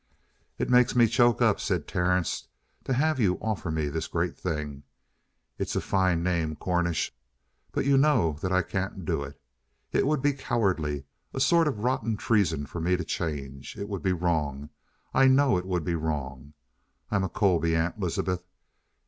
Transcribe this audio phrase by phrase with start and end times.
[0.57, 2.47] "It makes me choke up," said Terence,
[2.85, 4.81] "to have you offer me this great thing.
[5.59, 7.13] It's a fine name, Cornish.
[7.71, 9.39] But you know that I can't do it.
[9.91, 11.03] It would be cowardly
[11.35, 13.77] a sort of rotten treason for me to change.
[13.77, 14.71] It would be wrong.
[15.13, 16.53] I know it would be wrong.
[17.11, 18.43] I'm a Colby, Aunt Elizabeth.